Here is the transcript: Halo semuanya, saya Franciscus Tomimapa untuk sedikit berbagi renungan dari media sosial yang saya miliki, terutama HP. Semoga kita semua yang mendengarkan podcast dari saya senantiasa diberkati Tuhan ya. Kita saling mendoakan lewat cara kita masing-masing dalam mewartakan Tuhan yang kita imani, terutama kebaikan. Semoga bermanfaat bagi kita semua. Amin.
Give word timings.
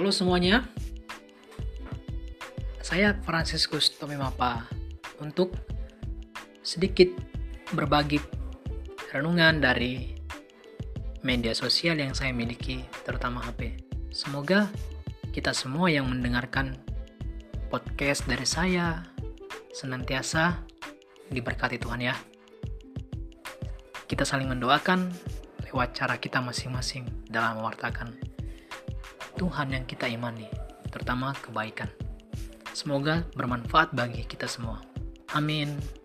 Halo 0.00 0.16
semuanya, 0.16 0.64
saya 2.80 3.20
Franciscus 3.20 3.92
Tomimapa 4.00 4.64
untuk 5.20 5.52
sedikit 6.64 7.12
berbagi 7.76 8.16
renungan 9.12 9.60
dari 9.60 10.16
media 11.20 11.52
sosial 11.52 12.00
yang 12.00 12.16
saya 12.16 12.32
miliki, 12.32 12.80
terutama 13.04 13.44
HP. 13.44 13.76
Semoga 14.08 14.72
kita 15.36 15.52
semua 15.52 15.92
yang 15.92 16.08
mendengarkan 16.08 16.80
podcast 17.68 18.24
dari 18.24 18.48
saya 18.48 19.04
senantiasa 19.68 20.64
diberkati 21.28 21.76
Tuhan 21.76 22.00
ya. 22.00 22.16
Kita 24.08 24.24
saling 24.24 24.48
mendoakan 24.48 25.12
lewat 25.68 25.92
cara 25.92 26.16
kita 26.16 26.40
masing-masing 26.40 27.04
dalam 27.28 27.60
mewartakan 27.60 28.39
Tuhan 29.40 29.72
yang 29.72 29.88
kita 29.88 30.04
imani, 30.04 30.44
terutama 30.92 31.32
kebaikan. 31.40 31.88
Semoga 32.76 33.24
bermanfaat 33.32 33.96
bagi 33.96 34.28
kita 34.28 34.44
semua. 34.44 34.84
Amin. 35.32 35.99